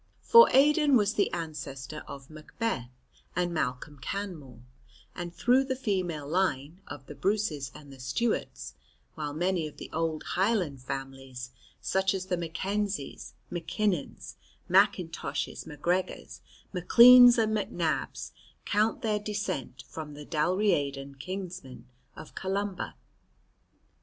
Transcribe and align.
For 0.23 0.49
Aidan 0.51 0.97
was 0.97 1.13
the 1.13 1.31
ancestor 1.31 2.03
of 2.07 2.31
Macbeth 2.31 2.89
and 3.35 3.53
Malcolm 3.53 3.99
Canmore, 3.99 4.63
and 5.13 5.31
through 5.31 5.63
the 5.63 5.75
female 5.75 6.27
line, 6.27 6.81
of 6.87 7.05
the 7.05 7.13
Bruces 7.13 7.71
and 7.75 7.93
the 7.93 7.99
Stuarts, 7.99 8.73
while 9.13 9.31
many 9.31 9.67
of 9.67 9.77
the 9.77 9.91
old 9.93 10.23
Highland 10.23 10.81
families, 10.81 11.51
such 11.81 12.15
as 12.15 12.25
the 12.25 12.37
Mackenzies, 12.37 13.35
MacKinnons, 13.51 14.37
Mackintoshes, 14.67 15.67
Macgregors, 15.67 16.41
Macleans 16.73 17.37
and 17.37 17.53
Macnabs, 17.53 18.31
count 18.65 19.03
their 19.03 19.19
descent 19.19 19.83
from 19.87 20.15
the 20.15 20.25
Dalriadan 20.25 21.19
kinsmen 21.19 21.85
of 22.15 22.33
Columba. 22.33 22.95